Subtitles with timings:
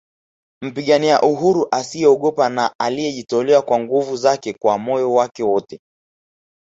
[0.63, 5.79] Mpigania uhuru asiyeogopa na aliyejitolea kwa nguvu zake na kwa moyo wake wote